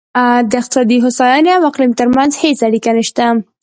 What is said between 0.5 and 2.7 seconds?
اقتصادي هوساینې او اقلیم ترمنځ هېڅ